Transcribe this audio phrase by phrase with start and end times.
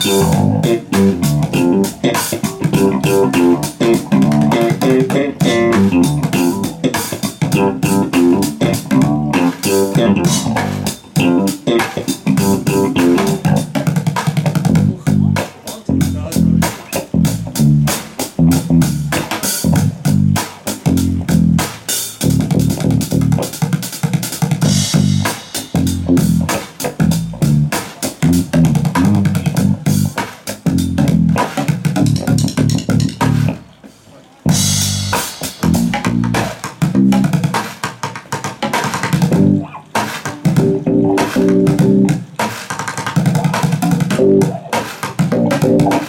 [0.00, 0.62] Thank
[4.02, 4.07] you.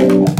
[0.00, 0.38] Oh.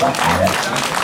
[0.00, 0.97] Obrigado.